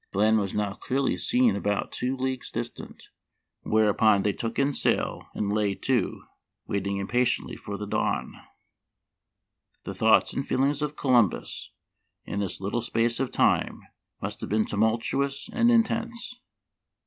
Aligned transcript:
The 0.13 0.17
land 0.17 0.39
was 0.39 0.55
now 0.55 0.73
clearly 0.73 1.15
seen 1.15 1.55
about 1.55 1.91
two 1.91 2.17
leagues 2.17 2.49
distant, 2.49 3.09
whereupon 3.61 4.23
they 4.23 4.33
took 4.33 4.57
in 4.57 4.73
sail 4.73 5.27
and 5.35 5.53
lay 5.53 5.75
to, 5.75 6.23
waiting 6.65 6.97
impatiently 6.97 7.55
for 7.55 7.77
the 7.77 7.85
dawn." 7.85 8.33
The 9.85 9.93
thoughts 9.93 10.33
and 10.33 10.47
feelings 10.47 10.81
of 10.81 10.95
Columbus 10.95 11.69
in 12.25 12.39
this 12.39 12.59
little 12.59 12.81
space 12.81 13.19
of 13.19 13.29
time 13.29 13.79
must 14.19 14.41
have 14.41 14.49
been 14.49 14.65
tumultu 14.65 15.23
ous 15.23 15.47
and 15.53 15.69
intense. 15.69 16.39